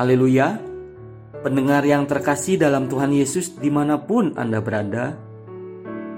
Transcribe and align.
Haleluya, 0.00 0.56
pendengar 1.44 1.84
yang 1.84 2.08
terkasih 2.08 2.56
dalam 2.56 2.88
Tuhan 2.88 3.12
Yesus 3.12 3.52
di 3.60 3.68
mana 3.68 4.00
pun 4.00 4.32
Anda 4.32 4.56
berada, 4.64 5.12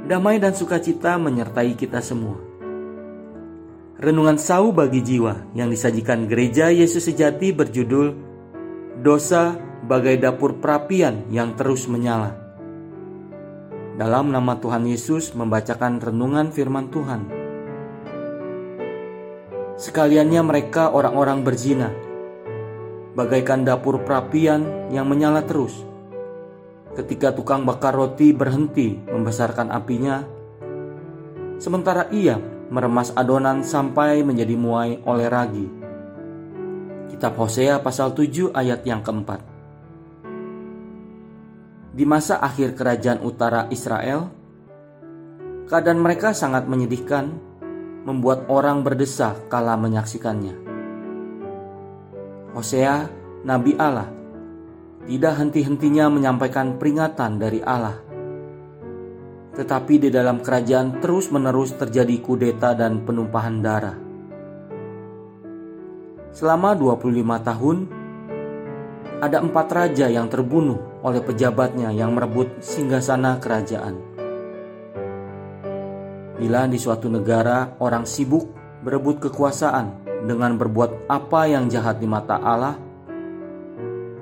damai 0.07 0.39
dan 0.39 0.55
sukacita 0.55 1.19
menyertai 1.19 1.75
kita 1.75 1.99
semua. 1.99 2.39
Renungan 3.99 4.39
sau 4.39 4.71
bagi 4.71 5.03
jiwa 5.03 5.51
yang 5.59 5.67
disajikan 5.67 6.31
gereja 6.31 6.71
Yesus 6.71 7.11
sejati 7.11 7.51
berjudul 7.51 8.15
Dosa 9.03 9.59
bagai 9.83 10.15
dapur 10.15 10.63
perapian 10.63 11.27
yang 11.35 11.59
terus 11.59 11.91
menyala. 11.91 12.39
Dalam 13.99 14.31
nama 14.31 14.63
Tuhan 14.63 14.87
Yesus 14.87 15.35
membacakan 15.35 15.99
renungan 15.99 16.55
firman 16.55 16.87
Tuhan. 16.87 17.21
Sekaliannya 19.75 20.43
mereka 20.47 20.95
orang-orang 20.95 21.43
berzina, 21.43 22.12
bagaikan 23.13 23.65
dapur 23.65 24.01
perapian 24.01 24.89
yang 24.89 25.05
menyala 25.05 25.45
terus. 25.45 25.77
Ketika 26.93 27.33
tukang 27.33 27.65
bakar 27.65 27.97
roti 27.97 28.37
berhenti 28.37 29.01
membesarkan 29.01 29.73
apinya, 29.73 30.25
sementara 31.57 32.09
ia 32.13 32.37
meremas 32.73 33.13
adonan 33.17 33.65
sampai 33.65 34.25
menjadi 34.25 34.57
muai 34.57 35.01
oleh 35.05 35.29
ragi. 35.29 35.67
Kitab 37.13 37.37
Hosea 37.37 37.81
pasal 37.81 38.17
7 38.17 38.53
ayat 38.53 38.85
yang 38.89 39.05
keempat. 39.05 39.41
Di 41.93 42.09
masa 42.09 42.41
akhir 42.41 42.73
kerajaan 42.73 43.21
utara 43.21 43.69
Israel, 43.69 44.33
keadaan 45.69 46.01
mereka 46.01 46.33
sangat 46.33 46.65
menyedihkan, 46.65 47.37
membuat 48.09 48.49
orang 48.49 48.81
berdesak 48.81 49.53
kala 49.53 49.77
menyaksikannya. 49.77 50.72
Hosea, 52.53 53.09
nabi 53.49 53.73
Allah, 53.81 54.13
tidak 55.09 55.35
henti-hentinya 55.41 56.13
menyampaikan 56.13 56.77
peringatan 56.77 57.41
dari 57.41 57.65
Allah. 57.65 57.97
Tetapi 59.57 59.95
di 59.97 60.09
dalam 60.13 60.45
kerajaan 60.45 61.01
terus-menerus 61.01 61.77
terjadi 61.81 62.17
kudeta 62.21 62.77
dan 62.77 63.05
penumpahan 63.09 63.57
darah. 63.65 63.97
Selama 66.33 66.77
25 66.77 67.49
tahun, 67.49 67.79
ada 69.21 69.39
empat 69.41 69.67
raja 69.73 70.13
yang 70.13 70.29
terbunuh 70.29 71.05
oleh 71.05 71.25
pejabatnya 71.25 71.89
yang 71.93 72.13
merebut 72.13 72.61
singgasana 72.61 73.41
kerajaan. 73.41 73.97
Bila 76.37 76.67
di 76.69 76.77
suatu 76.77 77.07
negara 77.07 77.77
orang 77.79 78.05
sibuk 78.05 78.62
berebut 78.83 79.23
kekuasaan 79.23 79.95
dengan 80.27 80.59
berbuat 80.59 81.07
apa 81.07 81.47
yang 81.47 81.71
jahat 81.71 82.03
di 82.03 82.07
mata 82.11 82.39
Allah, 82.43 82.75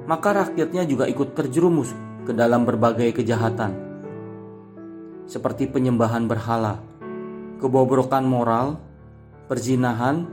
maka 0.05 0.45
rakyatnya 0.45 0.85
juga 0.85 1.09
ikut 1.09 1.33
terjerumus 1.33 1.97
ke 2.29 2.37
dalam 2.37 2.69
berbagai 2.69 3.17
kejahatan, 3.17 3.73
seperti 5.25 5.65
penyembahan 5.65 6.29
berhala, 6.29 6.77
kebobrokan 7.57 8.25
moral, 8.29 8.77
perzinahan, 9.49 10.29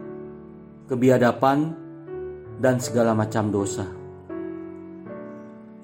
kebiadaban, 0.91 1.71
dan 2.59 2.83
segala 2.83 3.15
macam 3.15 3.47
dosa. 3.47 3.87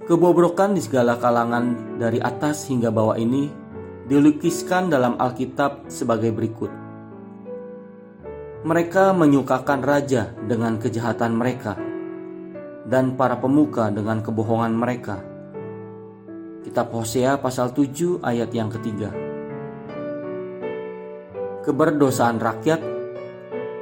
Kebobrokan 0.04 0.76
di 0.76 0.84
segala 0.84 1.16
kalangan 1.16 1.96
dari 1.96 2.20
atas 2.20 2.68
hingga 2.68 2.92
bawah 2.92 3.16
ini 3.16 3.48
dilukiskan 4.04 4.92
dalam 4.92 5.16
Alkitab 5.16 5.88
sebagai 5.88 6.36
berikut 6.36 6.83
mereka 8.64 9.12
menyukakan 9.12 9.84
raja 9.84 10.32
dengan 10.48 10.80
kejahatan 10.80 11.36
mereka 11.36 11.76
dan 12.88 13.20
para 13.20 13.36
pemuka 13.36 13.92
dengan 13.92 14.24
kebohongan 14.24 14.72
mereka. 14.72 15.20
Kitab 16.64 16.96
Hosea 16.96 17.36
pasal 17.44 17.76
7 17.76 18.24
ayat 18.24 18.56
yang 18.56 18.72
ketiga. 18.72 19.12
Keberdosaan 21.68 22.40
rakyat 22.40 22.80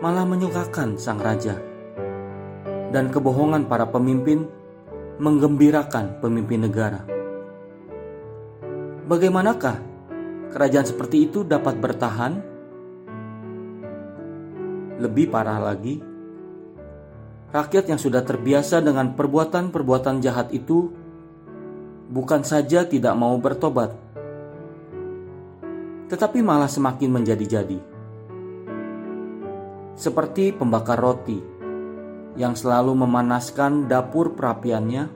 malah 0.02 0.26
menyukakan 0.26 0.98
sang 0.98 1.22
raja 1.22 1.62
dan 2.90 3.14
kebohongan 3.14 3.70
para 3.70 3.86
pemimpin 3.86 4.50
menggembirakan 5.22 6.18
pemimpin 6.26 6.66
negara. 6.66 7.06
Bagaimanakah 9.06 9.78
kerajaan 10.50 10.90
seperti 10.90 11.30
itu 11.30 11.46
dapat 11.46 11.78
bertahan? 11.78 12.51
Lebih 15.02 15.34
parah 15.34 15.58
lagi, 15.58 15.98
rakyat 17.50 17.90
yang 17.90 17.98
sudah 17.98 18.22
terbiasa 18.22 18.86
dengan 18.86 19.18
perbuatan-perbuatan 19.18 20.22
jahat 20.22 20.54
itu 20.54 20.94
bukan 22.14 22.46
saja 22.46 22.86
tidak 22.86 23.18
mau 23.18 23.34
bertobat, 23.42 23.98
tetapi 26.06 26.46
malah 26.46 26.70
semakin 26.70 27.10
menjadi-jadi. 27.18 27.80
Seperti 29.98 30.54
pembakar 30.54 31.02
roti 31.02 31.42
yang 32.38 32.54
selalu 32.54 32.94
memanaskan 32.94 33.90
dapur 33.90 34.38
perapiannya, 34.38 35.10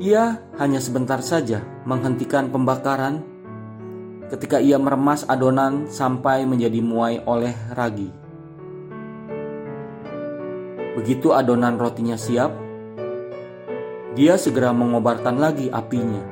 ia 0.00 0.40
hanya 0.56 0.80
sebentar 0.80 1.20
saja 1.20 1.60
menghentikan 1.84 2.48
pembakaran 2.48 3.29
ketika 4.30 4.62
ia 4.62 4.78
meremas 4.78 5.26
adonan 5.26 5.90
sampai 5.90 6.46
menjadi 6.46 6.78
muai 6.78 7.18
oleh 7.26 7.52
ragi. 7.74 8.06
Begitu 10.94 11.34
adonan 11.34 11.74
rotinya 11.74 12.14
siap, 12.14 12.54
dia 14.14 14.38
segera 14.38 14.70
mengobarkan 14.70 15.38
lagi 15.38 15.66
apinya, 15.66 16.22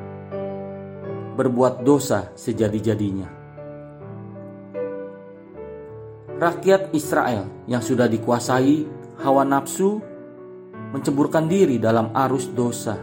berbuat 1.35 1.83
dosa 1.83 2.31
sejadi-jadinya. 2.39 3.35
Rakyat 6.39 6.95
Israel 6.95 7.51
yang 7.67 7.83
sudah 7.83 8.07
dikuasai 8.07 8.87
hawa 9.27 9.43
nafsu 9.43 9.99
menceburkan 10.95 11.51
diri 11.51 11.83
dalam 11.83 12.15
arus 12.15 12.47
dosa. 12.55 12.95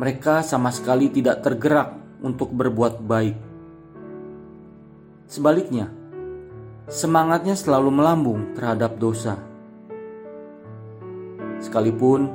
Mereka 0.00 0.40
sama 0.40 0.72
sekali 0.72 1.12
tidak 1.12 1.44
tergerak 1.44 1.99
untuk 2.20 2.52
berbuat 2.52 3.00
baik. 3.04 3.36
Sebaliknya, 5.30 5.88
semangatnya 6.90 7.54
selalu 7.54 7.90
melambung 7.94 8.50
terhadap 8.58 8.98
dosa. 8.98 9.38
Sekalipun 11.60 12.26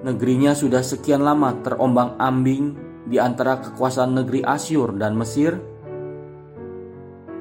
negerinya 0.00 0.54
sudah 0.56 0.80
sekian 0.80 1.20
lama 1.20 1.52
terombang-ambing 1.60 2.78
di 3.04 3.18
antara 3.18 3.58
kekuasaan 3.60 4.16
negeri 4.22 4.40
Asyur 4.46 4.94
dan 4.96 5.18
Mesir, 5.18 5.58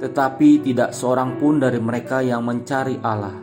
tetapi 0.02 0.66
tidak 0.66 0.98
seorang 0.98 1.38
pun 1.38 1.62
dari 1.62 1.78
mereka 1.78 2.25
yang 2.25 2.42
mencari 2.42 2.98
Allah. 3.06 3.38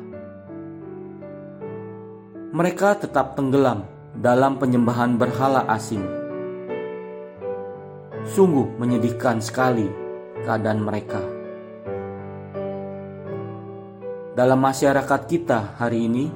Mereka 2.49 3.09
tetap 3.09 3.39
tenggelam 3.39 3.87
dalam 4.19 4.59
penyembahan 4.59 5.15
berhala 5.15 5.63
asing 5.71 6.18
Sungguh 8.29 8.77
menyedihkan 8.77 9.41
sekali 9.41 9.89
keadaan 10.45 10.85
mereka. 10.85 11.21
Dalam 14.37 14.61
masyarakat 14.61 15.21
kita 15.25 15.81
hari 15.81 16.07
ini, 16.07 16.29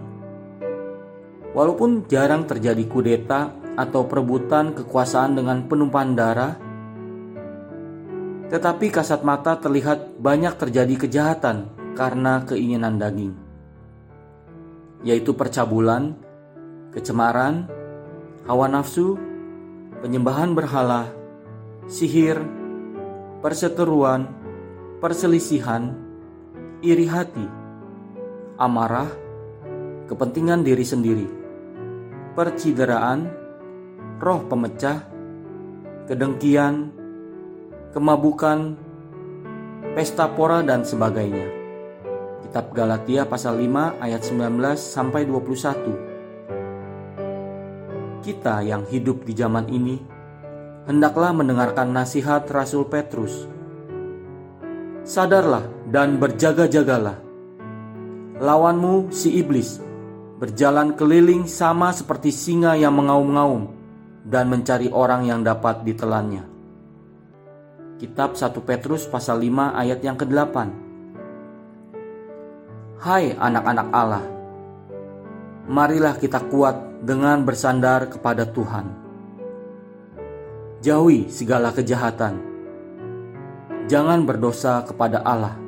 walaupun 1.53 2.09
jarang 2.09 2.49
terjadi 2.49 2.83
kudeta 2.89 3.53
atau 3.77 4.09
perebutan 4.09 4.73
kekuasaan 4.73 5.37
dengan 5.37 5.69
penumpahan 5.69 6.13
darah, 6.17 6.57
tetapi 8.49 8.89
kasat 8.89 9.21
mata 9.21 9.61
terlihat 9.61 10.17
banyak 10.17 10.57
terjadi 10.57 10.97
kejahatan 10.97 11.71
karena 11.93 12.43
keinginan 12.49 12.97
daging, 12.97 13.37
yaitu 15.05 15.37
percabulan, 15.37 16.17
kecemaran, 16.91 17.69
hawa 18.49 18.67
nafsu, 18.67 19.15
penyembahan 20.03 20.57
berhala, 20.57 21.22
sihir, 21.93 22.41
perseteruan, 23.45 24.25
perselisihan, 24.97 25.93
iri 26.81 27.05
hati, 27.05 27.45
amarah, 28.57 29.13
kepentingan 30.09 30.65
diri 30.65 30.89
sendiri, 30.89 31.29
percideraan, 32.33 33.29
roh 34.25 34.41
pemecah, 34.49 35.05
kedengkian, 36.09 36.97
kemabukan, 37.93 38.73
pesta 39.93 40.33
pora 40.33 40.65
dan 40.65 40.89
sebagainya. 40.89 41.61
Kitab 42.49 42.73
Galatia 42.73 43.29
pasal 43.29 43.61
5 43.61 44.01
ayat 44.01 44.25
19 44.25 44.81
sampai 44.81 45.29
21. 45.29 48.25
Kita 48.25 48.65
yang 48.65 48.89
hidup 48.89 49.29
di 49.29 49.37
zaman 49.37 49.69
ini 49.69 50.12
hendaklah 50.87 51.31
mendengarkan 51.31 51.95
nasihat 51.95 52.43
Rasul 52.51 52.87
Petrus. 52.91 53.47
Sadarlah 55.03 55.67
dan 55.91 56.19
berjaga-jagalah. 56.19 57.19
Lawanmu 58.43 59.15
si 59.15 59.39
iblis 59.39 59.79
berjalan 60.43 60.99
keliling 60.99 61.47
sama 61.47 61.95
seperti 61.95 62.35
singa 62.35 62.75
yang 62.75 62.99
mengaum-ngaum 62.99 63.71
dan 64.27 64.51
mencari 64.51 64.91
orang 64.91 65.23
yang 65.27 65.47
dapat 65.47 65.87
ditelannya. 65.87 66.43
Kitab 68.03 68.35
1 68.35 68.51
Petrus 68.67 69.07
pasal 69.07 69.39
5 69.39 69.79
ayat 69.79 70.03
yang 70.03 70.19
ke-8 70.19 70.57
Hai 73.03 73.35
anak-anak 73.35 73.89
Allah, 73.91 74.25
marilah 75.67 76.15
kita 76.19 76.43
kuat 76.51 77.03
dengan 77.03 77.43
bersandar 77.43 78.11
kepada 78.11 78.47
Tuhan. 78.47 79.02
Jauhi 80.83 81.31
segala 81.31 81.71
kejahatan. 81.71 82.43
Jangan 83.87 84.27
berdosa 84.27 84.83
kepada 84.83 85.23
Allah 85.23 85.63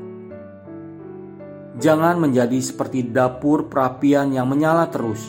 Jangan 1.74 2.22
menjadi 2.22 2.54
seperti 2.62 3.02
dapur 3.10 3.66
perapian 3.66 4.30
yang 4.30 4.46
menyala 4.46 4.86
terus. 4.94 5.26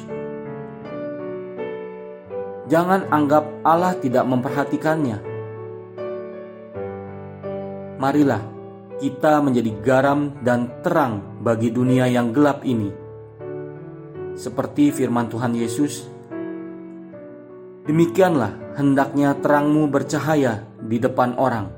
Jangan 2.70 3.10
anggap 3.10 3.66
Allah 3.66 3.98
tidak 3.98 4.30
memperhatikannya. 4.30 5.18
Marilah 7.98 8.46
kita 9.02 9.42
menjadi 9.42 9.74
garam 9.82 10.38
dan 10.46 10.70
terang 10.86 11.42
bagi 11.42 11.74
dunia 11.74 12.06
yang 12.06 12.30
gelap 12.30 12.62
ini. 12.62 12.94
Seperti 14.38 14.94
firman 14.94 15.26
Tuhan 15.34 15.58
Yesus, 15.58 16.06
demikianlah 17.86 18.78
hendaknya 18.78 19.38
terangmu 19.40 19.88
bercahaya 19.88 20.66
di 20.82 20.98
depan 21.00 21.38
orang, 21.38 21.70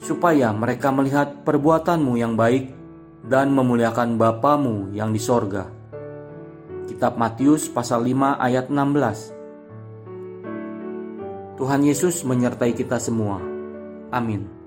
supaya 0.00 0.52
mereka 0.52 0.92
melihat 0.92 1.42
perbuatanmu 1.42 2.14
yang 2.20 2.36
baik 2.36 2.70
dan 3.24 3.50
memuliakan 3.52 4.20
Bapamu 4.20 4.92
yang 4.92 5.10
di 5.12 5.20
sorga. 5.20 5.66
Kitab 6.84 7.16
Matius 7.16 7.72
pasal 7.72 8.04
5 8.04 8.36
ayat 8.36 8.68
16 8.68 9.32
Tuhan 11.56 11.80
Yesus 11.86 12.26
menyertai 12.28 12.76
kita 12.76 13.00
semua. 13.00 13.40
Amin. 14.12 14.63